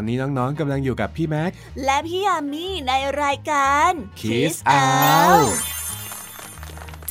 [0.00, 1.50] อนนี้น้องๆกำลังอยู่กับพี่แม็ก
[1.84, 5.48] และพี่ยามีในรายการ Kiss Out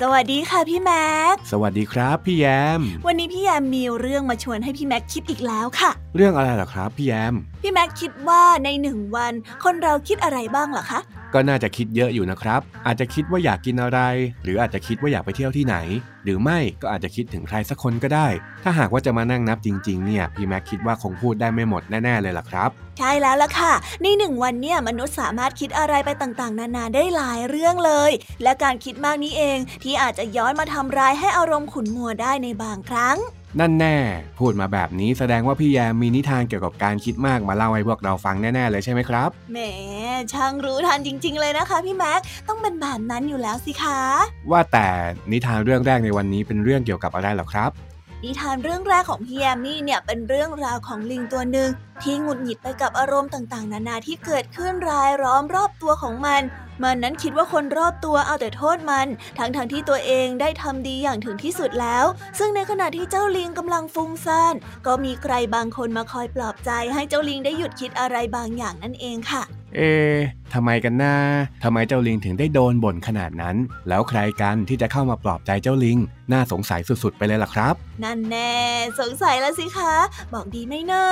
[0.02, 2.46] สวัสดีค่ะพี่แม็ก สวัสดีครับพี่แย
[2.80, 9.34] ม วันนี้พี่แยมมีเรื่องมาชวนให้พี่แม็กคิดอีกแล้วค่ะ เรื่องอะไรเหรอครับพี่แยม พี่แม็กคิดว่าในหนึ่งวัน
[9.64, 11.00] คนเราคิดอะไรบ้างเหรอคะ
[11.34, 14.00] ก็น่าจะคิดเยอะอยู่นะครับ อาจจะคิดว่าอยากกินอะไร
[14.44, 15.76] หรืออาจจะคิดว่าอยากไปเที่ยวที่ไหน
[16.24, 18.28] หรือไม่ก็อาจจะคิดถึงใครสักคนก็ได้
[18.64, 22.70] ถ้าหากว่าจะมานั่งนับจริงๆเนี่ยพี่แม็กคิดว่าคงพูดได้ไม่หมดแน่ๆเลยล่ะครับ
[23.00, 28.12] ใช่แล้วล่ะค่ะ ในหนึ่งวันเนี่ยมนุษย์สามารถคิดอะไรไปต่างๆ นานาได้หลายเรื่องเลย
[28.44, 33.18] และการคิดมากนี้เองที่อาจจะย้อนมาทำร้ายให้อารมณ์ขุ่นมัวได้ในบางครั้ง
[33.60, 33.98] นั่นแน่
[34.40, 39.58] พูดมาแบบนี้แสดงว่าพี่แยมมีนิทานเกี่ยวกับการคิดมากมาเล่าให้พวกเราฟังแน่ๆเลยใช่ไหมครับ แหม
[40.34, 44.00] ช่างรู้ทันจริง ๆ เลยนะคะพี่แม็ก ต้องเป็นแบบนั้นอยู่แล้วสิคะ
[44.52, 44.88] ว่าแต่
[45.32, 47.72] นิทานเรื่องแรกในวันนี้เป็นเรื่องเกี่ยวกับอะไรเหรอครับ
[48.24, 51.70] นิทานเรื่องแรกของพี่แยมมี่เนี่ยเป็นเรื่องราวของลิงตัวหนึ่ง
[52.04, 56.42] ที่หงุดหงิดไปกับอารมณ์ต่างๆ นานาที่เกิดขึ้นรายล้อมรอบตัวของมัน
[56.84, 62.06] มันนั้นคิดว่าคนรอบตัวเอาแต่โทษมัน ทั้งๆทที่ตัวเองได้ทำดีอย่างถึงที่สุดแล้ว
[62.40, 64.56] ซึ่งในขณะที่เจ้าลิงกำลังฟุ้งซ่าน
[64.86, 69.44] ก็มีใครบางคนมาคอยปลอบใจให้เจ้าลิงได้หยุดคิดอะไรบางอย่างนั่นเองค่ะ
[69.76, 70.18] เอ๊ะ
[70.54, 71.16] ทำไมกันนะ
[71.64, 73.56] ทำไมเจ้าลิงถึงได้โดนบ่นขนาดนั้น
[73.90, 75.98] แล้วใครกันที่จะเข้ามาปลอบใจเจ้าลิง
[76.32, 78.54] น่าสงสัยสุดๆ ไปเลยล่ะครับ นั่นแน่
[79.00, 79.94] สงสัยแล้วสิคะ
[80.34, 81.06] บอกดีไหมนะ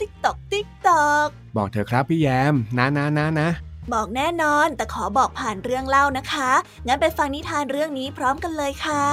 [0.00, 3.48] ติ๊กตอกติ๊กตอก บอกเถอะครับพี่แยม นะนะนะนะ
[3.92, 6.50] บอกแน่นอน แต่ขอบอกผ่านเรื่องเล่านะคะ
[6.86, 9.04] งั้นไปฟังนิทานเรื่องนี้พร้อมกันเลยค่ะ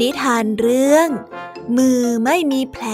[0.00, 1.08] นิทานเรื่อง
[1.76, 2.84] มือไม่มีแผล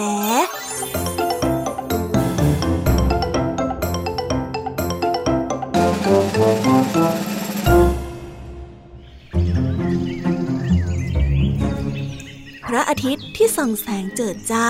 [12.67, 14.69] พระอาทิตย์ที่ส่องแสงเจิดจ้า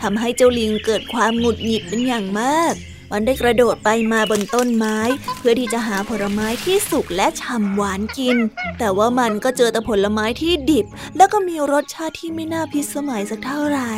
[0.00, 2.74] ทำให้เจ้าลิงเกิดความหงุดหงิดเป็นอย่างมาก
[3.12, 4.98] มันได้กระโดดไปมาบนต้นไม้
[5.38, 8.36] เพื่อที่จะหาผลไม้ที่สุกและฉ่ำหวานกิน
[8.78, 10.86] แต่ว่ามันก็เจอแต่ผลไม้ที่ดิบ
[11.16, 13.94] แล้วก็มีรสชาติที่ไม่น่าพิสมัยสักเท่าไหร่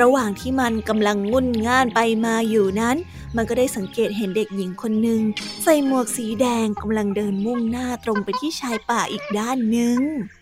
[0.00, 2.96] ระหว่างที่มันกำลังงุ่นง่านไปมาอยู่นั้น
[3.36, 5.20] มันก็ได้สังเกตเห็นเด็กหญิงคนหนึ่ง
[5.62, 9.98] ใส่หมวกสีแดงกำลังเดินมุ่งหน้าตรงไปที่ชายป่าอีกด้านหนึ่ง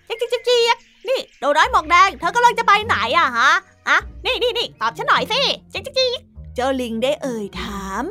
[0.09, 0.77] จิ๊กจิ๊กจิ๊กจิ๊ก
[1.09, 3.50] นี่หนูน้อยหมวกแดง เธอกำลังจะไปไหนอะฮะ
[3.88, 5.41] อะนี่นี่นี่ตอบฉันหน่อยสิ
[5.73, 8.03] จิ๊กจิ๊กจิ๊ก เจ้าลิงได้เอ่ยถาม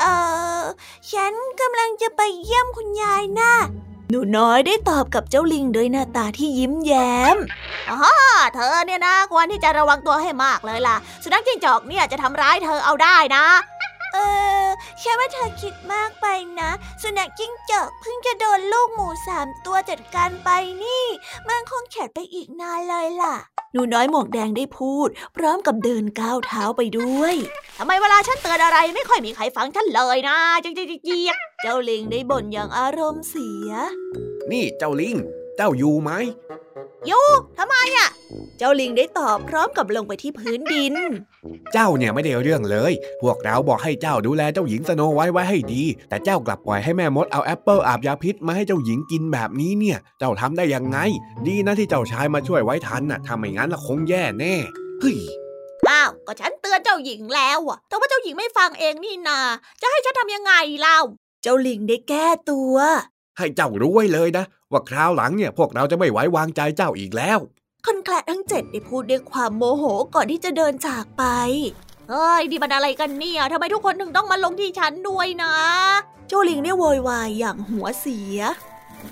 [0.00, 0.04] เอ
[0.62, 0.64] อ
[1.12, 3.52] ฉันกำลังจะไปเยี่ยมคุณยายนะ
[4.10, 7.36] หนูน้อยได้ตอบกับเจ้าลิงด้วยหน้าตาที่ยิ้มแย้ม
[7.90, 8.02] อ่า
[8.54, 13.44] เธอเนี่ยนะควรที่จะระวังตัวให้มากเลยล่ะ สุนัขจิ้งจอกเนี่ยจะทำร้ายเธอเอาได้นะ
[14.14, 14.18] เอ
[14.64, 14.66] อ
[15.02, 16.26] ฉันว่าเธอคิดมากไป
[16.60, 16.70] นะ
[17.02, 20.48] สุนัขจิ้งจอกเพิ่งจะโดนลูกหมูสามตัวจัดการไป
[20.82, 21.04] นี่
[21.48, 23.36] มันคงแข็ดไปอีกนานเลยล่ะ
[23.72, 27.34] หนูน้อยหมวกแดงได้พูด พร้อมกับเดินก้าวเท้าไปด้วย
[27.78, 33.70] ทำไมเวลาฉันเตือนอะไรไม่ค่อยมีใครฟังฉันเลยนะจิ๊กจิ๊กจิ๊กจิ๊กเจ้าลิงได้บ่นอย่างอารมณ์เสีย
[34.50, 35.16] นี่เจ้าลิง
[35.62, 36.12] เจ้าอยู่ไหม
[37.10, 37.20] อยู่
[37.58, 38.10] ทำไมอะ
[38.58, 40.94] เจ้าลิงได้ตอบพร้อมกับลงไปที่พื้นดิน
[41.72, 50.98] เจ้าเนี่ยไม่ได้เรื่องเลย พวกเราบอกให้เจ้าดูแลเจ้าหญิงสโนว์ไวท์ไว้ให้ดี แต่เจ้ากลับปล่อยให้แม่มดเอาแอปเปิลอาบยาพิษมาให้เจ้าหญิงกินแบบนี้เนี่ย เจ้าทำได้ยังไง
[51.46, 54.54] ดีนะที่เจ้าชายมาช่วยไว้ทันน่ะถ้าไม่งั้นละคงแย่แน่
[55.00, 55.18] เฮ้ย
[55.88, 59.40] อ้าว ก็ฉันเตือนเจ้าหญิงแล้วอะแต่ว่าเจ้าหญิงไม่ฟังเองนี่นา
[59.80, 61.00] จะให้ฉันทำยังไงเล่า
[61.42, 62.74] เจ้าลิงได้แก้ตัว
[63.38, 67.38] ให้เจ้ารู้ไว้เลยนะ ว่าคราวหลังเนี่ยพวกเราจะไม่ไว้วางใจเจ้าอีกแล้ว
[67.86, 69.84] คนแคละทั้งเจ็ดได้พูดด้วยความโมโห
[70.14, 71.24] ก่อนที่จะเดินจากไป
[72.10, 75.54] เฮ้ยนี่มันอะไรกันเนี่ยทำไมทุกคนถึงต้องมาลงที่ฉันด้วยนะ
[76.28, 78.38] เจ้าลิงได้โวยวายอย่างหัวเสีย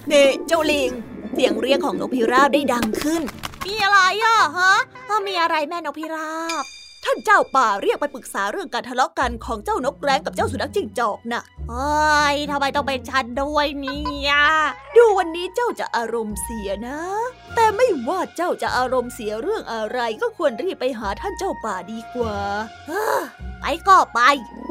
[0.08, 0.90] เน่เจ้าลิง
[1.32, 3.22] เสียงเรียกของนกพิราบได้ดังขึ้น
[3.66, 4.74] มีอะไรอะฮะ
[5.06, 6.32] เอ้ามีอะไรแม่นกพิรา
[6.62, 6.64] บ
[7.04, 14.34] ท่านเจ้าป่าเรียกไปปรึกษาเรื่องการทะเลาะกันของเจ้านกแร้งกับเจ้าสุนัขจิ้งจอกน่ะ เฮ้ยทำไมต้องเป็นฉันด้วยเนี่ย
[14.96, 17.00] ดูวันนี้เจ้าจะอารมณ์เสียนะ
[17.54, 22.36] แต่ไม่ว่าเจ้าจะอารมณ์เสียเรื่องอะไรก็ควรรีบไปหาท่านเจ้าป่าดีกว่า
[22.86, 23.18] เฮ้อ
[23.60, 24.20] ไปก็ไป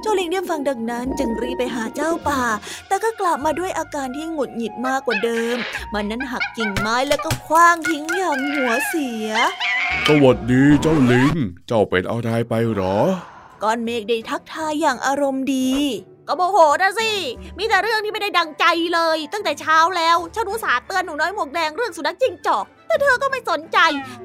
[0.01, 2.44] เจ้าลิงได้ฟังดังนั้นจึงรีบไปหาเจ้าป่า
[2.88, 5.57] แต่ก็กลับมาด้วยอาการที่หงุดหงิดมากกว่าเดิม
[5.94, 9.29] มันนั้นหักกิ่งไม้แล้วก็คว้างทิ้งอย่างหัวเสีย
[10.07, 11.35] สวัสดีเจ้าลิง
[11.67, 12.97] เจ้าเป็นอะไรไปหรอ
[13.63, 15.71] ก้อนเมฆได้ทักทายอย่างอารมณ์ดี
[16.27, 17.12] ก็โมโหนะสิ
[17.57, 23.77] มีแต่เรื่องที่ไม่ได้ดังใจเลย ตั้งแต่เช้าแล้วฉันอุตส่าห์เตือนหนูน้อยหมวกแดงเรื่องสุนัขจิ้งจอก แต่เธอก็ไม่สนใจ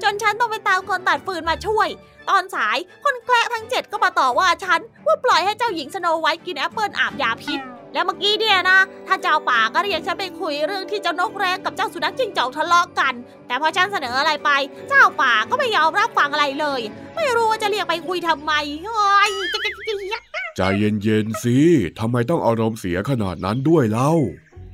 [0.03, 1.87] จนฉันต้องไปตามคนตัดฟืนมาช่วย
[2.29, 7.59] ตอนสายคนแกล้ทั้งเจ็ดก็มาต่อว่าฉันว่าปล่อยให้เจ้าหญิงสโนว์ไวท์กินแอปเปิลอาบยาพิษ
[7.93, 13.13] แล้วเมื่อกี้เนี่ยนะท่านเจ้าป่าก็เรียกฉันไปคุยเรื่องที่เจ้านกแร้งกับเจ้าสุนัขจิ้งจอกทะเลาะกัน
[13.47, 14.49] แต่พอฉันเสนออะไรไป
[14.89, 16.81] เจ้าป่าก็ไม่ยอมรับฟังอะไรเลย
[17.15, 18.53] ไม่รู้ว่าจะเรียกไปคุยทำไม
[18.83, 20.19] เฮ้ยจะจะจะจะ
[20.57, 21.57] ใจเย็นๆสิ
[21.99, 24.11] ทำไมต้องอารมณ์เสียขนาดนั้นด้วยเล่า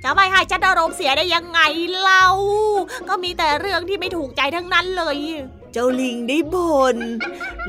[0.04, 1.60] จะไม่ให้ฉันอารมณ์เสียได้ยังไง
[2.00, 2.28] เล่า
[3.10, 5.18] ก็มีแต่เรื่องที่ไม่ถูกใจทั้งนั้นเลย
[5.74, 6.98] เจ้าลิงได้บน่น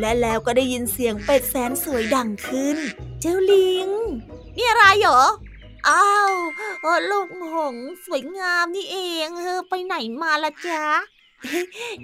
[0.01, 2.77] และแล้วก็ได้ยินเสียงเป็ดแสนสวยดังขึ้น
[3.21, 3.89] เจ้าลิง
[4.61, 5.23] นี่อะไรเหรอ
[5.89, 6.33] อ้าว
[7.11, 10.83] ลูกหงส์สวยงามนี่เองเออไปไหนมาละจ๊ะ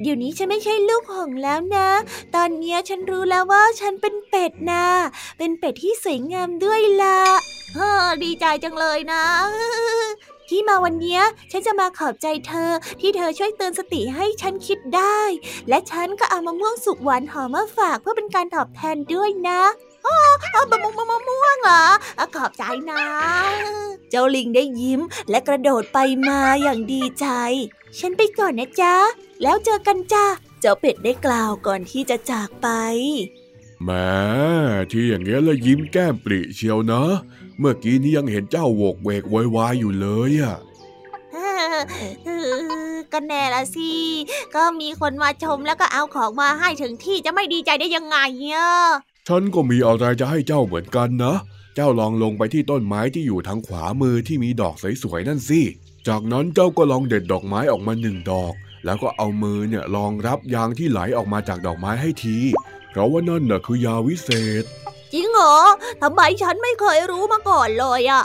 [0.00, 1.88] เดี๋ยวนี้ฉันไม่ใช่ลูกหงส์แล้วนะ
[2.34, 4.86] ตอนเนี้ยฉันรู้แล้วว่าฉันเป็นเป็ดนะ
[5.38, 7.20] เป็นเป็ดที่สวยงามด้วยล่ะ
[7.74, 9.24] เออดีใจจังเลยนะ
[10.48, 11.20] ที่มาวันนี้
[11.50, 15.20] ฉันจะมาขอบใจเธอ ที่เธอช่วยเตือนสติให้ฉันคิดได้
[15.68, 19.62] และฉันก็เอามะม่วงสุกหวานหอมมาฝากเพื่อเป็นการตอบแทนด้วยนะ
[20.52, 21.84] เอามะม่วงมะม่วงมะม่วงเหรอ
[22.18, 23.02] อะขอบใจนะ
[24.10, 25.00] เจ้าลิงได้ยิ้ม
[25.30, 25.98] และกระโดดไป
[26.28, 27.26] มาอย่างดีใจ
[27.98, 28.96] ฉันไปก่อนนะจ๊ะ
[29.42, 30.26] แล้วเจอกันจ้า
[30.60, 32.68] เจ้าเป็ดได้กล่าวก่อนที่จะจากไป
[33.82, 33.90] แหม
[34.90, 37.02] ที่อย่างเงี้ยแล้วยิ้มแก้มปริเชียวนะ
[37.58, 40.56] เมื่อกี้นี้ยังเห็นเจ้าโวกเวกโวยวายอยู่เลยอะ
[41.32, 42.28] เอ
[42.92, 43.92] อก็แน่ละสิ
[44.54, 48.64] ก็มีคนมาชมแล้วก็เอาของมาให้ถึงที่จะไม่ดีใจได้ยังไงเนี่ย
[49.28, 51.34] ฉันก็มีอะไรจะให้เจ้าเหมือนกันนะ
[51.74, 55.60] เจ้าลองลงไปที่ต้นไม้ที่อยู่ทางขวามือที่มีดอกสวยๆนั่นสิ
[56.08, 58.52] จากนั้นเจ้าก็ลองเด็ดดอกไม้ออกมาหนึ่งดอก
[58.84, 62.36] แล้วก็เอามือเนี่ยลองรับยางที่ไหลออกมาจากดอกไม้ให้ที
[62.90, 64.30] เพราะว่านั่นน่ะคือยาวิเศ
[64.62, 64.64] ษ
[65.12, 65.56] จริงเหรอ
[66.02, 68.24] ทำไมฉันไม่เคยรู้มาก่อนเลยอะ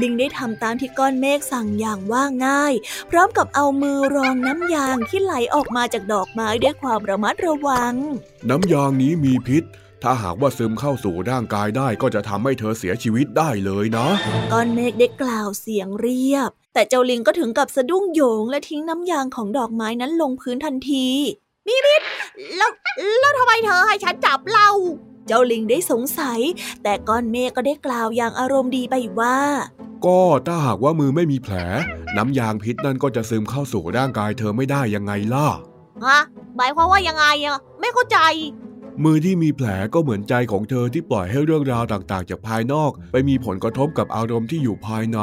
[0.00, 2.72] ลิงได้ทำตามที่ก้อนเมฆสั่งอย่างว่าง่าย
[3.10, 7.94] พร้อมกับเอามือรองน้ำยางที่ไหลออกมาจากดอกไม้ด้วยความระมัดระวัง
[8.48, 9.64] น้ำยางนี้มีพิษ
[10.02, 14.06] ถ้าหากว่าซึมเข้าสู่ร่างกายได้ก็จะทำให้เธอเสียชีวิตได้เลยนะ
[14.52, 21.08] ก้อนเมฆได้กล่าวเสียงเรียบ แต่เจ้าลิงก็ถึงกับสะดุ้งโยงและทิ้งน้ำยางของดอกไม้นั้นลงพื้นทันที
[22.56, 22.70] แล้ว
[23.20, 24.68] แล้วทำไมเธอให้ฉันจับเรา
[25.26, 26.40] เจ้าลิงได้สงสัย
[26.82, 29.38] แต่ก้อนเมฆก็ได้กล่าวอย่างอารมณ์ดีไปว่า
[30.06, 31.54] ก็ถ้าหากว่ามือไม่มีแผล
[32.16, 35.48] น้ำยางพิษนั่นก็จะซึมเข้าสู่ร่างกายเธอไม่ได้ยังไงล่ะ
[36.04, 36.20] ฮะ
[36.56, 38.18] หมายความว่ายังไงอะไม่เข้าใจ
[39.04, 45.18] มือที่มีแผลก็เหมือนใจของเธอที่ปล่อยให้เรื่องราวต่างๆ จากภายนอก ไปมีผลกระทบกับอารมณ์ที่อยู่ภายใน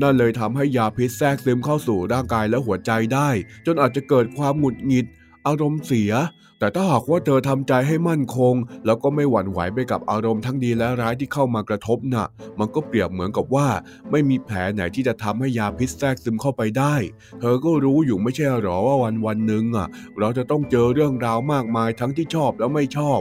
[0.00, 3.30] นั่นเลยทำให้ยาพิษแทรกซึมเข้าสู่ร่างกายและหัวใจได้
[3.66, 5.06] จนอาจจะเกิดความหงุดหงิด
[5.48, 6.12] อารมณ์เสีย
[6.60, 8.54] แต่ถ้าหากว่าเธอทำใจให้มั่นคง
[8.86, 12.28] แล้วก็ไม่หวั่นไหวไปกับอารมณ์ทั้งดีและร้ายที่เข้ามากระทบน่ะ
[12.58, 13.68] มันก็เปรียบเหมือนกับว่า
[14.10, 16.94] ไม่มีแผลไหนที่จะทำให้ยาพิษแทรกซึมเข้าไปได้
[17.40, 23.20] เธอก็รู้อยู่ไม่ใช่หรอว่าวันวันหนึ่งอะ เราจะต้องเจอเรื่องราวมากมายทั้งที่ชอบและไม่ชอบ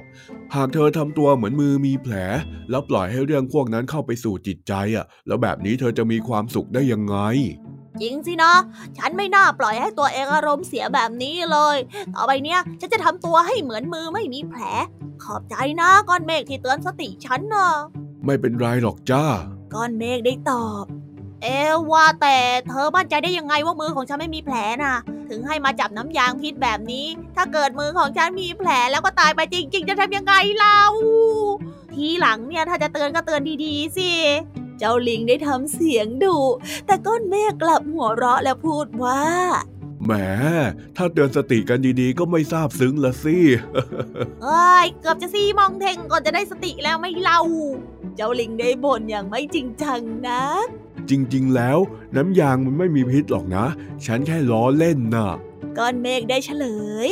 [0.56, 2.16] หากเธอทำตัวเหมือนมือมีแผล
[2.70, 7.18] แล้วปล่อยให้เรื่องพวกนั้นเข้าไปสู่จิตใจอะ แล้วแบบนี้เธอจะมีความสุขได้ยังไง
[8.02, 8.54] จริงสินะ
[8.98, 11.78] ฉันไม่น่าปล่อยให้ตัวเองอารมณ์เสียแบบนี้เลย
[12.16, 14.62] ต่อไปเนี้ยฉันจะทำตัวให้เหมือนมือไม่มีแผล
[15.24, 17.70] ขอบใจนะก้อนเมฆที่เตือนสติฉันนะ
[18.26, 19.26] ไม่เป็นไรหรอกจ้า
[19.74, 20.86] ก้อนเมฆได้ตอบ
[21.44, 22.38] เอ๊ะว่าแต่
[22.68, 24.96] เธอมั่นใจได้ยังไงว่ามือของฉันไม่มีแผลน่ะ
[25.30, 30.82] ถึงให้มาจับน้ำยางพิษแบบนี้ ถ้าเกิดมือของฉันมีแผลแล้วก็ตายไปจริง ๆ จะทำยังไงเล่า
[31.94, 34.12] ทีหลังเนี่ยถ้าจะเตือนก็เตือนดีๆสิ
[34.80, 36.38] เจ้าลิงได้ทำเสียงดุ
[36.86, 39.22] แต่ก้อนเมฆกลับหัวเราะและพูดว่า
[40.06, 40.12] แหม
[40.98, 43.38] ถ้าเตือนสติกันดีๆ ก็ไม่ทราบซึ้งละสิ
[44.44, 47.42] เอ้ย เกือบจะซีมองเทงก่อนจะได้สติแล้วไม่เล่า
[48.16, 50.44] เจ้าลิงได้บ่นอย่างไม่จริงจังนะ
[51.10, 51.78] จริง ๆ แล้ว
[52.16, 53.66] น้ำยางมันไม่มีพิษหรอกนะ
[54.06, 55.30] ฉันแค่ล้อเล่นน่ะ
[55.78, 56.66] ก้อนเมฆได้เฉล
[57.08, 57.10] ย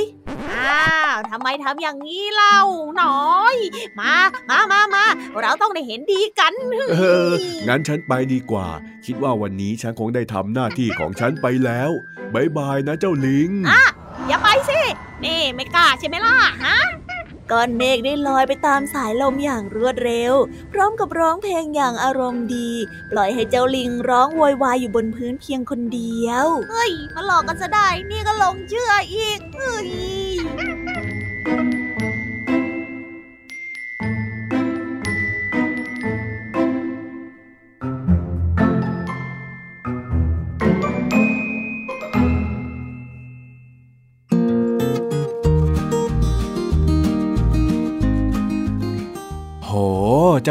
[0.53, 2.59] อ้าว ทำไมทำอย่างนี้เล่า
[2.97, 3.55] หน้อย
[3.99, 4.13] มา
[4.49, 5.05] มามามา
[5.41, 6.53] เราต้องได้เห็นดีกัน
[6.91, 7.29] เออ
[7.67, 8.67] งั้นฉันไปดีกว่า
[9.05, 11.89] คิดว่าวันนี้ฉันคงได้ทำหน้าที่ของฉันไปแล้ว
[12.33, 13.49] บายบายนะเจ้าลิง
[14.27, 14.81] อย่าไปสิ
[15.25, 16.77] นี่ไม่กล้าใช่ไหมล่ะ ฮะ
[17.51, 20.33] ก้อนเมฆได้ลอยไปตามสายลมอย่างรวดเร็ว
[20.71, 22.71] พร้อมกับร้องเพลงอย่างอารมณ์ดี
[23.11, 29.89] ปล่อยให้เจ้าลิงร้องโวยวายอยู่บนพื้นเพียงคนเดียว เฮ้ย มาหลอกกันซะได้ นี่ก็ลงเชื่ออีกเฮ้ย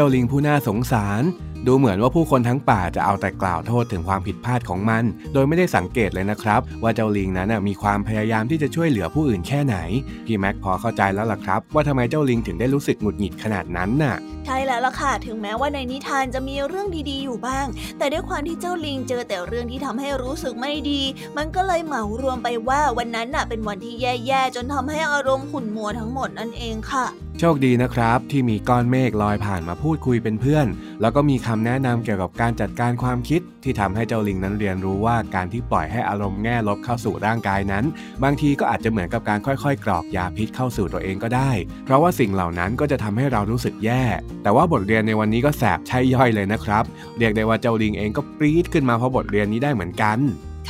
[0.05, 1.23] เจ้าลิงผู้น่าสงสาร
[1.67, 9.77] ดูเหมือนว่าผู้คนทั้งป่าจะเอาแต่กล่าวโทษถึงความผิดพลาดของมัน โดยไม่ได้สังเกตเลยนะครับ ว่าเจ้าลิงนั้นมีความพยายามที่จะช่วยเหลือผู้อื่นแค่ไหน
[10.25, 17.65] พี่แม็กพอเข้าใจแล้วล่ะครับ ว่าทำไมเจ้าลิงถึงได้รู้สึกหงุดหงิดขนาดนั้นน่ะ ใช่แล้วล่ะค่ะ ถึงแม้ว่าในนิทานจะมีเรื่องดีๆอยู่บ้าง
[17.97, 21.01] แต่ด้วยความที่เจ้าลิงเจอแต่เรื่องที่ทำให้รู้สึกไม่ดี
[21.37, 27.07] มันก็เลยเหมารวมไปว่าวันนั้นน่ะเป็นวันที่แย่ๆจนทำให้อารมณ์ขุ่นมัวทั้งหมดนั่นเองค่ะ
[27.39, 30.67] โชคดีนะครับ ที่มีก้อนเมฆลอยผ่านมาพูดคุยเป็นเพื่อน
[31.01, 37.85] แล้วก็มีคำแนะนำเกี่ยวกับการจัดการความคิด ที่ทำให้เจ้าลิงนั้นเรียนรู้ว่าการที่ปล่อยให้อารมณ์แง่ลบเข้าสู่ร่างกายนั้น
[38.23, 41.51] บางทีก็อาจจะเหมือนกับการค่อยๆ กรอกยาพิษเข้าสู่ตัวเองก็ได้
[41.85, 44.03] เพราะว่าสิ่งเหล่านั้นก็จะทำให้เรารู้สึกแย่
[44.43, 46.83] แต่ว่าบทเรียนในวันนี้ก็แสบใช่ย่อยเลยนะครับ
[47.17, 50.19] เรียกได้ว่าเจ้าลิงเองก็ปรี๊ดขึ้นมาเพราะบทเรียนนี้ได้เหมือนกัน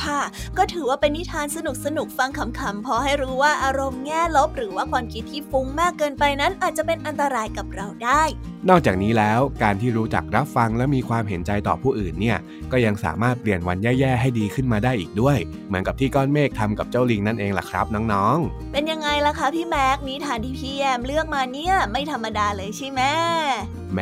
[0.04, 0.20] ค่ะ
[0.58, 8.22] ก็ถือว่าเป็นนิทานสนุกสนุกฟังขำๆพอให้รู้ว่าอารมณ์แง่ลบ หรือว่าความคิดที่ฟุ้งมากเกินไปนั้นอาจจะเป็นอันตรายกับเราได้
[8.70, 12.38] นอกจากนี้แล้วการที่รู้จักรับฟังและมีความเห็นใจต่อผู้อื่นเนี่ย
[12.72, 23.02] ก็ยังสามารถเปลี่ยนวันแย่ๆให้ดีขึ้นมาได้อีกด้วย เหมือนกับที่ก้อนเมฆทำกับเจ้าลิงนั่นเองล่ะครับน้องๆ เป็นยังไงล่ะคะพี่แม็กนิทานที่พี่แยมเลือกมาเนี่ยไม่ธรรมดาเลยใช่ไหม
[23.92, 24.00] แหม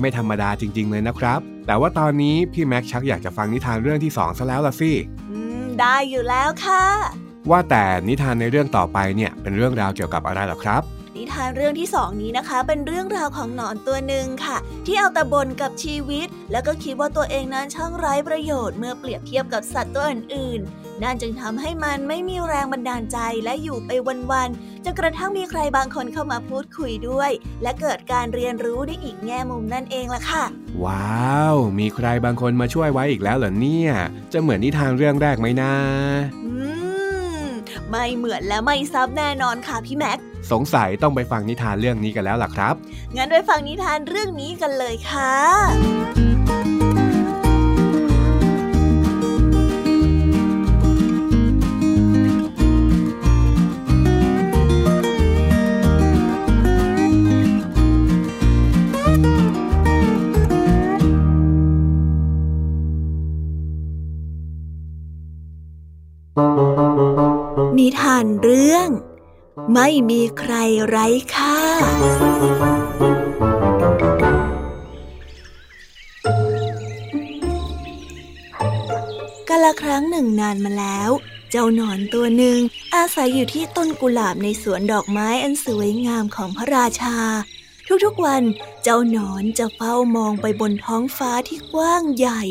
[0.00, 4.90] ไม่ธรรมดาจริง ๆ เลยนะครับ แต่ว่าตอนนี้พี่แม็กชักอยากจะฟังนิทานเรื่องที่สองซะแล้วล่ะสิ
[5.80, 6.84] ได้อยู่แล้วค่ะ
[7.50, 10.82] ว่าแต่นิทานในเรื่องต่อไปเนี่ยเป็นเรื่องราวเกี่ยวกับอะไรหรอครับ
[11.16, 23.90] นิทานเรื่องที่สองนี้นะคะ เป็นเรื่องราวของหนอนตัวหนึ่งค่ะ ที่เอาแต่บ่นกับชีวิต แล้วก็คิดว่าตัวเองนั้นช่างไร้ประโยชน์เมื่อเปรียบเทียบกับสัตว์ตัวอื่นๆนั่นจึงทำให้มันไม่มีแรงบันดาลใจและอยู่ไป
[24.30, 27.30] วันๆจนกระทั่งมีใครบางคนเข้ามาพูดคุยด้วย
[27.62, 30.44] และเกิดการเรียนรู้ในอีกแง่มุมนั่นเองล่ะค่ะ
[30.84, 33.92] ว้าว มีใครบางคนมาช่วยไว้อีกแล้วเหรอเนี่ย
[34.32, 35.72] จะเหมือนนิทานเรื่องแรกไหมนะ
[36.44, 36.52] อื
[37.44, 37.46] ม
[37.90, 40.18] ไม่เหมือนและไม่ซับแน่นอนค่ะพี่แม็ก
[40.50, 42.74] สงสัยต้องไปฟังนิทานเรื่องนี้กันแล้วล่ะครับ
[43.16, 45.34] งั้นไปฟังนิทานเรื่องนี้กันเลยค่ะ
[67.78, 68.88] นิทานเรื่อง
[69.74, 70.54] ไม่มีใคร
[70.88, 71.56] ไร้ค่า
[79.48, 81.10] กาละครั้งหนึ่งนานมาแล้ว
[81.50, 82.58] เจ้าหนอนตัวหนึ่ง
[82.94, 87.16] อาศัยอยู่ที่ต้นกุหลาบในสวนดอกไม้อันสวยงามของพระราชา
[88.04, 88.42] ทุกๆวัน
[88.82, 92.42] เจ้าหนอนจะเฝ้ามองไปบนท้องฟ้าที่กว้างใหญ่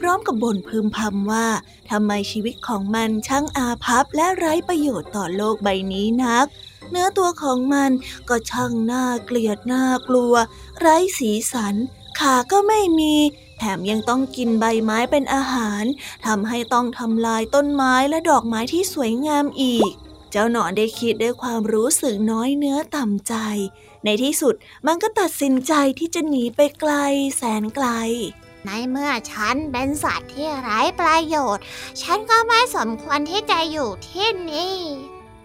[0.00, 1.46] พร้อมกับบ่นพึมพำว่า
[1.90, 6.46] ทำไมชีวิตของมันช่างอาภัพและไร้ประโยชน์ต่อโลกใบนี้นัก
[6.90, 7.90] เนื้อตัวของมัน
[8.28, 10.34] ก็ช่างน่าเกลียดน่ากลัว
[10.78, 11.74] ไร้สีสัน
[12.20, 13.14] ขาก็ไม่มี
[13.58, 15.84] แถมยังต้องกินใบไม้เป็นอาหาร
[16.26, 19.90] ทำให้ต้องทำลายต้นไม้และดอกไม้ที่สวยงามอีก
[20.30, 23.34] เจ้าหนอนได้คิดด้วยความรู้สึกน้อยเนื้อต่ำใจ
[24.06, 24.54] ในที่สุด
[24.86, 26.92] มันก็ตัดสินใจที่จะหนีไปไกล
[27.36, 27.88] แสนไกล
[28.66, 31.64] ในเมื่อฉันเป็นสัตว์ที่ไร้ประโยชน์
[32.02, 34.76] ฉันก็ไม่สมควรที่จะอยู่ที่นี่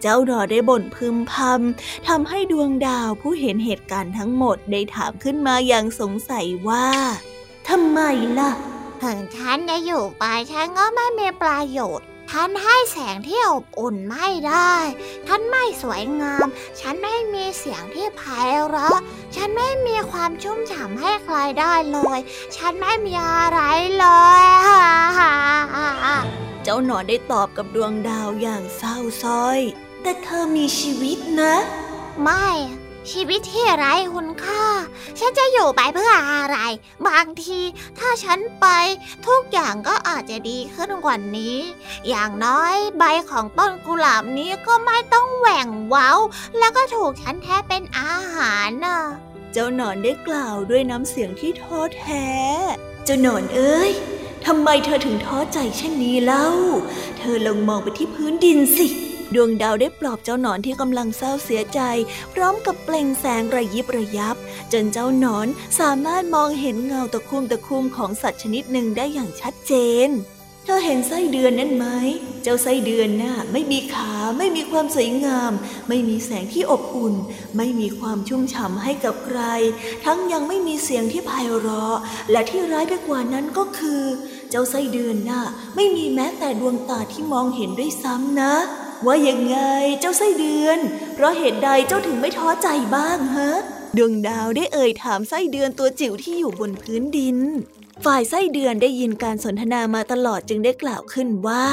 [0.02, 6.88] เจ้าดอได้บ่นพึมพำทำให้ดวงดาวผู้เห็นเหตุการณ์ทั้งหมดได้ถามขึ้นมาอย่างสงสัยว่า
[7.70, 8.00] ทำไม
[8.40, 8.52] ล่ะ
[9.04, 14.74] ถึงฉันจะอยู่ไปฉันก็ไม่มีประโยชน์ ท่านให้แสงที่อบอุ่นไม่ได้
[15.28, 16.48] ท่านไม่สวยงาม
[16.80, 18.22] ฉันไม่มีเสียงที่ไพ
[18.68, 18.98] เราะ
[19.36, 22.20] ฉันไม่มีความชุ่มฉ่ำให้ใครได้เลย
[22.56, 23.60] ฉันไม่มีอะไร
[23.98, 24.06] เล
[24.42, 24.44] ย
[26.64, 29.60] เจ้าหนอนได้ตอบกับดวงดาวอย่างเศร้าซ้อย
[30.02, 31.56] แต่เธอมีชีวิตนะ
[32.24, 32.48] ไม่
[33.10, 34.66] ชีวิตที่ไร้คุณค่า
[35.20, 36.58] ฉันจะอยู่ไปเพื่ออะไร
[37.08, 37.60] บางที
[38.00, 38.68] ถ้าฉันไป
[39.28, 41.58] ทุกอย่างก็อาจจะดีขึ้นกว่านี้
[42.10, 46.12] อย่างน้อยใบของต้นกุหลาบนี้ก็ไม่ต้องแหว่งเว้า
[46.58, 49.00] แล้วก็ถูกฉันแท้เป็นอาหารน่ะ
[49.54, 52.28] เจ้าหนอนได้กล่าวด้วยน้ำเสียงที่ท้อแท้
[53.06, 53.92] เจ้าหนอนเอ้ย
[54.46, 56.48] ทำไมเธอถึงท้อใจเช่นนี้เล่า
[57.18, 58.88] เธอลองมองไปที่พื้นดินสิ
[59.36, 61.80] ดวงดาวได้ปลอบเจ้าหนอนที่กำลังเศร้าเสียใจ
[62.34, 64.36] พร้อมกับเปล่งแสงระยิบระยับ
[64.74, 65.48] จนเจ้าหนอน
[65.80, 69.74] สามารถมองเห็นเงาตะคุ่มตะคุ่มของสัตว์ชนิดหนึ่งได้อย่างชัดเจ
[70.08, 70.12] น
[70.66, 71.86] เธอเห็นไส้เดือนนั่นไหม
[72.44, 75.52] เจ้าไส้เดือนน่ะไม่มีขาไม่มีความสวยงาม
[75.90, 77.16] ไม่มีแสงที่อบอุ่น
[77.58, 79.40] ไม่มีความชุ่มฉ่ำให้กับใคร
[80.06, 81.98] ทั้งยังไม่มีเสียงที่ไพเราะ
[82.32, 84.04] และที่ร้ายไปกว่านั้นก็คือ
[84.50, 85.44] เจ้าไส้เดือนน่ะ
[85.76, 88.54] ไม่มีแม้แต่ดวงตาที่มองเห็นด้วยซ้ำนะ
[89.06, 89.58] ว่ายังไง
[90.00, 90.80] เจ้าไส้เดือน
[91.16, 93.52] เพราะเหตุใดเจ้าถึงไม่ท้อใจบ้างฮะ
[93.98, 97.38] ดวงดาวได้เอ่ยถามไส้เดือนตัวจิ๋วที่อยู่บนพื้นดิน
[98.06, 101.68] ฝ่ายไส้เดือนได้ยินการสนทนามาตลอดจึงได้กล่าวขึ้นว่า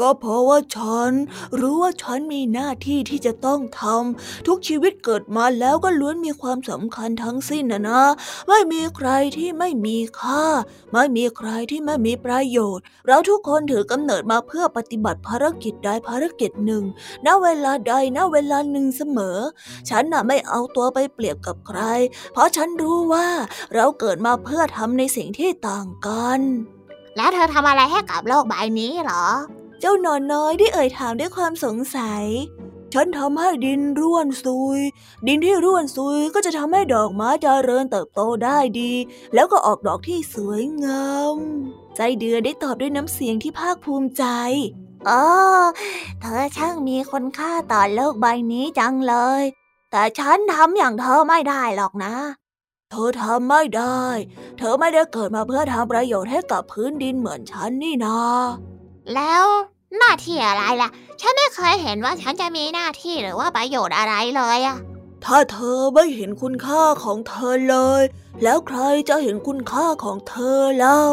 [0.00, 1.12] ก็เพราะว่าฉัน
[1.60, 8.02] รู้ว่าฉันมีหน้าที่ที่จะต้องทำทุกชีวิตเกิดมาแล้วก็ล้วนมีความสำคัญทั้งสิ้นนะนะ
[8.48, 10.44] ไม่มีใครที่ไม่มีค่า
[10.92, 16.84] ไม่มีใครที่ไม่มีประโยชน์ เราทุกคนถือกำเนิดมาเพื่อปฏิบัติภารกิจใดภารกิจหนึ่ง
[17.26, 19.38] ณ เวลาใด ณ เวลาหนึ่งเสมอ
[19.88, 21.80] ฉันน่ะไม่เอาตัวไปเปรียบกับใคร
[22.32, 23.28] เพราะฉันรู้ว่า
[23.74, 26.40] เราเกิดมาเพื่อทำในสิ่งที่ต่างกัน
[27.16, 29.24] แล้วเธอทำอะไรให้กับโลกใบนี้เหรอ
[29.80, 32.24] เจ้าหนอนน้อยได้เอ่ยถามด้วยความสงสัย
[32.94, 34.80] ฉันทำให้ดินร่วนซุย
[35.26, 38.92] ดินที่ร่วนซุยก็จะทำให้ดอกไม้เจริญเติบโตได้ดี
[39.34, 41.36] แล้วก็ออกดอกที่สวยงาม
[41.96, 44.24] ใจเดือได้ตอบด้วยน้ำเสียงที่ภาคภูมิใจ
[45.08, 45.24] อ๋อ
[46.20, 49.42] เธอช่างมีคนค่าต่อโลกใบนี้จังเลย
[49.90, 52.14] แต่ฉันทำอย่างเธอไม่ได้หรอกนะ
[52.90, 54.02] เธอทำไม่ได้
[54.58, 58.18] เธอไม่ได้เกิดมาเพื่อทำประโยชน์ให้กับพื้นดินเหมือนฉันนี่นา
[59.14, 59.44] แล้ว
[59.98, 64.78] หน้าที่อะไรล่ะ ฉันไม่เคยเห็นว่าฉันจะมีหน้าที่หรือว่าประโยชน์อะไรเลยอะ
[65.24, 68.02] ถ้าเธอไม่เห็นคุณค่าของเธอเลย
[68.42, 71.04] แล้วใครจะเห็นคุณค่าของเธอเล่า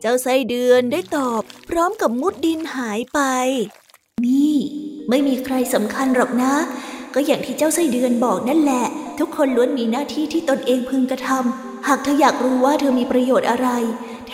[0.00, 3.20] เจ้าไส้เดือนได้ตอบ พร้อมกับมุดดินหายไป
[4.24, 4.56] นี่
[5.08, 6.54] ไม่มีใครสำคัญหรอกนะ
[7.14, 8.84] ก็อย่างที่เจ้าไส้เดือนบอกนั่นแหละ
[9.18, 13.68] ทุกคนล้วนมีหน้าที่ที่ตนเองพึงกระทำหากเธออยากรู้ว่าเธอมีประโยชน์อะไร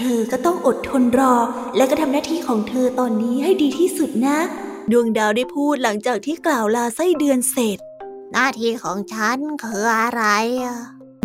[0.01, 1.35] เธอก็ต้องอดทนรอ
[1.77, 4.39] และก็ทำหน้าที่ของเธอตอนนี้ให้ดีที่สุดนะ
[4.93, 7.79] ดวงดาวได้พูดหลังจากที่กล่าวลาไส้เดือนเสร็จ
[8.33, 10.23] หน้าที่ของฉันคืออะไร
[10.63, 10.77] อะ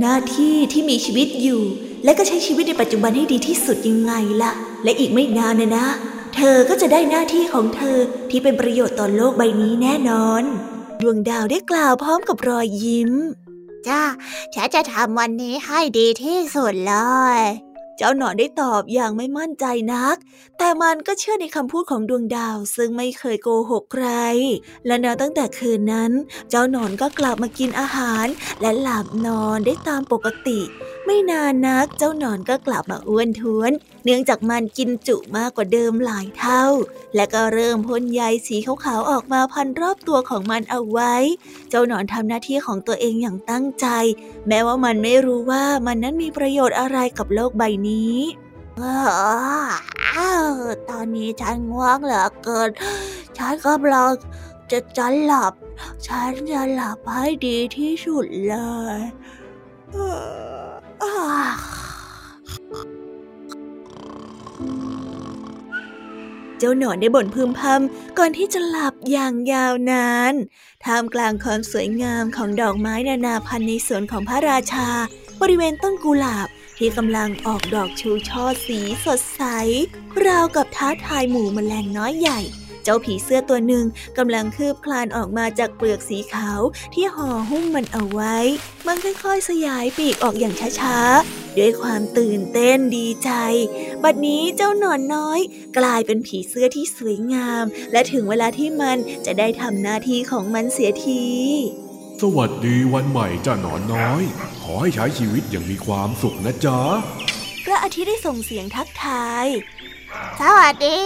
[0.01, 1.61] หน้าที่ที่มีชีวิตอยู่
[2.03, 4.51] และก็ใช้ชีวิตในปัจจุบันให้ดีที่สุดยังไงล่ะ
[4.83, 5.87] และอีกไม่นานนะนะ
[6.35, 7.97] เธอก็จะได้หน้าที่ของเธอ
[8.29, 10.43] ที่เป็นประโยชน์ต่อโลกใบนี้แน่นอน
[11.01, 13.11] ดวงดาวได้กล่าวพร้อมกับรอยยิ้ม
[13.87, 14.01] จ้า
[14.53, 16.95] ฉันจะทำวันนี้ให้ดีที่สุดเล
[17.37, 17.39] ย
[17.97, 20.15] เจ้าหนอนได้ตอบอย่างไม่มั่นใจนัก
[20.57, 24.07] แต่มันก็เชื่อในคำพูดของดวงดาว ซึ่งไม่เคยโกหกใคร
[24.85, 26.11] และนับตั้งแต่คืนนั้น
[26.49, 28.25] เจ้าหนอนก็กลับมากินอาหาร
[28.61, 30.59] และหลับนอนได้ตามปกติ
[31.05, 33.71] ไม่นานนักเจ้าหนอนก็กลับมาอ้วนท้วน
[34.05, 36.65] เนื่องจากมันกินจุมากกว่าเดิมหลายเท่า
[37.15, 41.15] และก็เริ่มพ่นใยสีขาวๆออกมาพันรอบตัวของมันเอาไว้
[41.69, 43.87] เจ้าหนอนทำหน้าที่ของตัวเองอย่างตั้งใจ
[44.47, 48.17] แม้ว่ามันไม่รู้ว่ามันนั้นมีประโยชน์อะไรกับโลกใบนี้
[50.17, 50.19] อ
[50.89, 52.69] ตอนนี้ฉันง่วงเหลือเกิน
[53.37, 54.11] ฉันกำลัง
[54.71, 55.53] จะจะหลับ
[56.07, 58.55] ฉันจะหลับให้ดีที่สุดเล
[58.99, 59.01] ย
[66.63, 70.33] จ้าหนอนได้บ่นพึมพำก่อนที่จะหลับอย่างยาวนาน
[70.85, 74.89] ท่ามกลางความสวยงามของดอกไม้นานาพันธุ์ในสวนของพระราชา
[75.41, 76.47] บริเวณต้นกุหลาบ
[76.77, 79.43] ที่กำลังออกดอกชูช่อสีสดใส
[80.25, 82.39] ราวกับท้าทายหมู่แมลงน้อยใหญ่
[82.83, 83.85] เจ้าผีเสื้อตัวหนึ่ง
[84.17, 86.61] กำลังคืบคลานออกมาจากเปลือกสีขาว
[86.93, 88.37] ที่ห่อหุ้มมันเอาไว้
[88.87, 93.31] มันค่อยๆ สยายปีกออกอย่างช้าๆ ด้วยความตื่นเต้นดีใจ
[94.03, 95.39] บัดนี้เจ้าหนอนน้อย
[95.77, 101.23] กลายเป็นผีเสื้อที่สวยงาม และถึงเวลาที่มันจะได้ทำหน้าที่ของมันเสียที
[102.21, 104.21] สวัสดีวันใหม่จ้าหนอนน้อย
[104.63, 106.79] ขอให้ใช้ชีวิตอย่างมีความสุขนะจ๊ะ
[107.63, 109.45] พระอาทิตย์ได้ส่งเสียงทักทาย
[110.41, 110.99] สวัสดี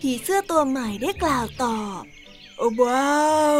[0.00, 2.21] ผีเสื้อตัวใหม่ได้กล่าวตอบโอ้
[2.82, 3.22] ว้า
[3.56, 3.58] ว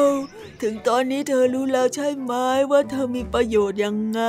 [0.63, 2.33] ถึงตอนนี้เธอรู้แล้วใช่ไหม
[2.71, 4.23] ว่าเธอมีประโยชน์ยังไง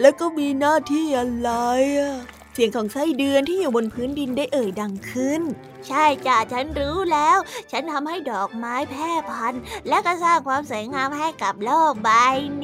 [0.00, 1.50] และก็มีหน้าที่อะไร
[1.98, 2.14] อะ
[2.52, 5.42] เสียงของไส้เดือนที่อยู่บนพื้นดินได้เอ่ยดังขึ้น
[5.86, 7.38] ใช่จ้ะฉันรู้แล้ว
[7.70, 12.10] ฉันทำให้ดอกไม้แพร่พันธุ์และก็สร้างความสวยงามให้กับโลกใบ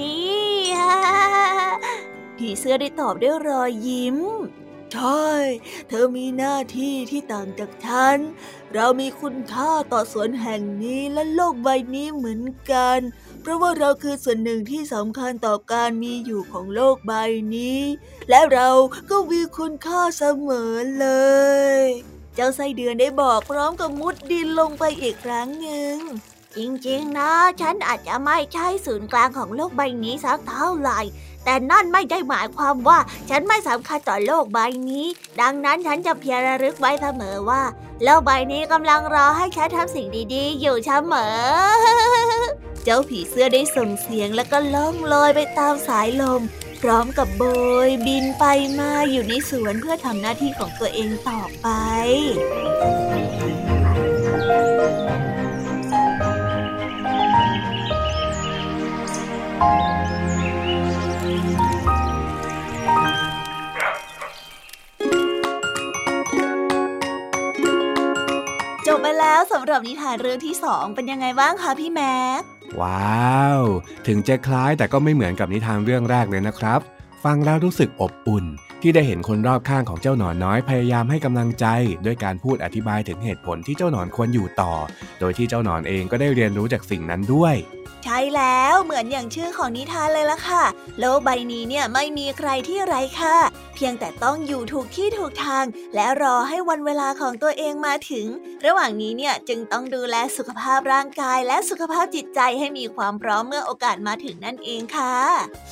[0.00, 0.44] นี้
[2.36, 4.16] ผีเสื้อได้ตอบด้วยรอยยิ้ม
[4.94, 5.28] ใช่
[5.88, 8.16] เธอมีหน้าที่ที่ต่างจากฉัน
[8.74, 12.98] เรามีคุณค่าต่อสวนแห่งนี้และโลกใบนี้เหมือนกัน
[13.40, 17.12] เพราะว่าเราคือส่วนหนึ่งที่สำคัญต่อการมีอยู่ของโลกใบ
[17.56, 17.80] นี้
[18.30, 18.70] และเรา
[19.10, 21.08] ก็มีคุณค่าเสมอเล
[21.76, 21.80] ย
[22.34, 25.96] เจ้าไส้เดือนได้บอกพร้อมกับมุดดินลงไปอีกครั้งหนึ่ง
[26.56, 27.30] จริงๆนะ
[27.60, 31.00] ฉันอาจจะไม่ใช่ศูนย์กลางของโลกใบนี้สักเท่าไหร่
[31.44, 32.98] แต่นั่นไม่ได้หมายความว่า
[33.30, 35.06] ฉันไม่สำคัญต่อโลกใบนี้
[35.40, 37.62] ดังนั้นฉันจะเพียรระลึกไว้เสมอว่า
[38.02, 41.36] โลกใบนี้กำลังรอให้ฉันทำสิ่งดี ๆ อยู่เสมอ
[42.84, 46.42] เจ้าผีเสื้อได้ส่งเสียงแล้วก็ล่องลอยไปตามสายลม
[46.80, 47.42] พร้อมกับโบ
[47.88, 48.44] ย บินไป
[48.78, 51.66] มาอยู่ในสวนเพื่อทำหน้าที่ของตัวเองต่อไป
[69.34, 72.42] แล้วสำหรับนิทานเรื่องที่สองเป็นยังไงบ้างคะพี่แม็ก
[72.80, 73.60] ว้าว
[74.06, 76.80] ถึงจะคล้ายแต่ก็ไม่เหมือนกับนิทานเรื่องแรกเลยนะครับ
[77.24, 78.44] ฟังแล้วรู้สึกอบอุ่น
[78.82, 81.66] ที่ได้เห็นคนรอบข้างของเจ้าหนอนน้อยพยายามให้กำลังใจ
[82.06, 84.72] ด้วยการพูดอธิบายถึงเหตุผลที่เจ้าหนอนควรอยู่ต่อ
[85.20, 87.54] โดยที่เจ้าหนอนเองก็ได้เรียนรู้จากสิ่งนั้นด้วย
[88.04, 90.64] ใช่แล้วเหมือนอย่างชื่อของนิทานเลยล่ะค่ะ
[90.98, 93.36] โลกใบนี้เนี่ยไม่มีใครที่ไร้ค่า
[93.74, 95.64] เพียงแต่ต้องอยู่ถูกที่ถูกทาง
[95.94, 98.26] และรอให้วันเวลาของตัวเองมาถึง
[98.66, 105.16] ระหว่างนี้เนี่ยจึงต้องดูแลสุขภาพร่างกายและสุขภาพจิตใจให้มีความพร้อมเมื่อโอกาสมาถึงนั่นเองค่ะ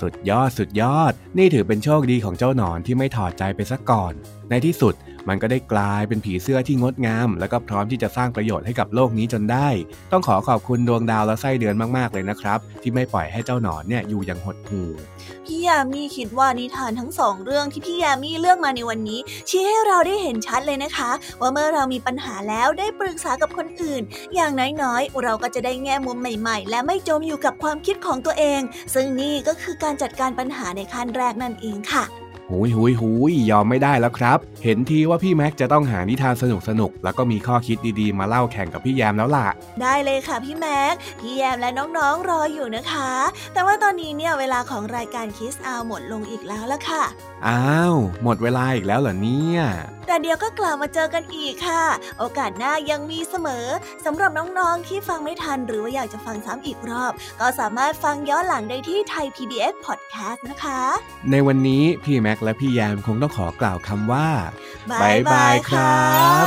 [0.00, 4.14] สุดยอดสุดยอด นี่ถือเป็นโชคดีของเจ้าหนอนที่ไม่ถอดใจไปซะก่อน
[4.52, 4.94] ในที่สุด
[5.28, 9.68] มันก็ได้กลายเป็นผีเสื้อที่งดงาม แล้วก็พร้อมที่จะสร้างประโยชน์ให้กับโลกนี้จนได้
[10.12, 14.90] ต้องขอขอบคุณดวงดาวและไส้เดือนมากๆเลยนะครับ ที่ไม่ปล่อยให้เจ้าหนอนเนี่ยอยู่อย่างหดหู่
[15.46, 21.10] พี่ยามีคิดว่านิทานทั้งสองเรื่องที่พี่ยามีเลือกมาในวันนี้ ชี้ให้เราได้เห็นชัดเลยนะคะ
[21.40, 24.02] ว่าเมื่อเรามีปัญหาแล้วได้ปรึกษากับคนอื่น
[24.34, 28.60] อย่างน้อยๆ เราก็จะได้แง่มุมใหม่ ๆ และไม่จมอยู่กับความคิดของตัวเอง
[28.94, 32.04] ซึ่งนี่ก็คือการจัดการปัญหาในขั้นแรกนั่นเองค่ะ
[32.52, 39.48] หุยหุยหุยยอมไม่ได้แล้วครับ เห็นทีว่าพี่แม็กจะต้องหานิทานสนุกสนุกแล้วก็มีข้อคิดดีๆ มาเล่าแข่งกับพี่แยมแล้วล่ะ
[39.82, 43.10] ได้เลยค่ะพี่แม็ก พี่แยมและน้องๆรออยู่นะคะ
[43.52, 47.04] แต่ว่าตอนนี้เนี่ยเวลาของรายการคิสอาหมดลงอีกแล้วละค่ะ
[47.46, 49.60] อ้าว หมดเวลาอีกแล้วเหรอเนี่ย
[50.06, 51.84] แต่เดี๋ยวก็กลับมาเจอกันอีกค่ะ
[52.18, 53.66] โอกาสหน้ายังมีเสมอ
[54.04, 60.80] สำหรับน้องๆที่ฟังไม่ทันหรือว่าอยากจะฟังซ้ำอีกรอบ ก็สามารถฟังย้อนหลังได้ที่ไทย PBS Podcast นะคะ
[61.30, 64.28] ในวันนี้พี่แม็กและพี่แยมคงต้องขอกล่าวคำว่า
[64.90, 66.10] บายบายครั
[66.44, 66.46] บ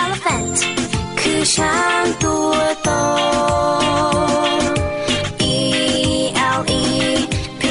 [0.00, 0.58] elephant
[1.20, 2.90] คือช้างตัวโต
[5.54, 5.56] E
[6.58, 6.84] L E
[7.60, 7.62] P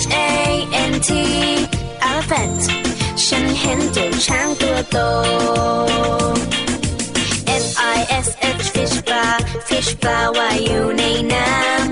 [0.00, 0.30] H A
[0.90, 1.10] N T
[2.08, 2.62] elephant
[3.26, 4.98] ฉันเห็นเจ้าช้างตัวโต
[7.64, 8.28] F I S
[8.60, 9.36] H fish bar
[9.68, 11.02] fish bar ว่ายอยู่ใน
[11.32, 11.91] น้ำ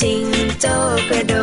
[0.00, 1.39] ting, toker do.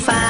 [0.00, 0.29] fire.